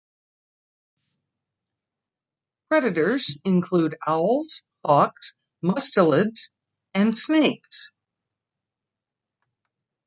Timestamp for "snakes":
7.15-7.91